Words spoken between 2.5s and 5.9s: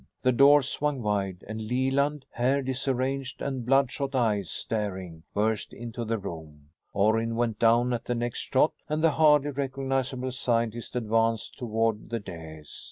disarranged and bloodshot eyes staring, burst